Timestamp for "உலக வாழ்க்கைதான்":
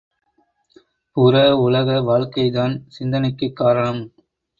1.57-2.85